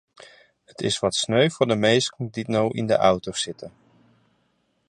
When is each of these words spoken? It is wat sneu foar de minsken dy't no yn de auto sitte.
It 0.71 0.79
is 0.89 0.97
wat 1.03 1.19
sneu 1.23 1.45
foar 1.55 1.69
de 1.71 1.77
minsken 1.85 2.25
dy't 2.33 2.51
no 2.53 2.63
yn 2.79 2.87
de 2.91 2.97
auto 3.09 3.31
sitte. 3.41 3.67